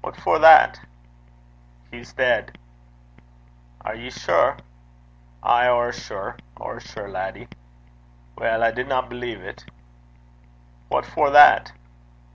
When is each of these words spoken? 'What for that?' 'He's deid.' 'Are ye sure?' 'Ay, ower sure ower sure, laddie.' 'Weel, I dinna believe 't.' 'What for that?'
'What 0.00 0.16
for 0.16 0.38
that?' 0.38 0.80
'He's 1.90 2.14
deid.' 2.14 2.56
'Are 3.84 3.94
ye 3.94 4.08
sure?' 4.08 4.56
'Ay, 5.42 5.66
ower 5.66 5.92
sure 5.92 6.38
ower 6.58 6.80
sure, 6.80 7.10
laddie.' 7.10 7.50
'Weel, 8.38 8.64
I 8.64 8.70
dinna 8.70 9.02
believe 9.02 9.40
't.' 9.56 9.66
'What 10.88 11.04
for 11.04 11.28
that?' 11.28 11.72